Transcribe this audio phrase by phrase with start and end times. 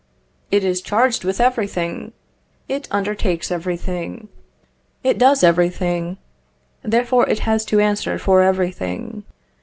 [0.49, 2.13] It is charged with everything,
[2.67, 4.29] it undertakes everything,
[5.03, 6.17] it does everything;
[6.81, 9.25] therefore it has to answer for everything.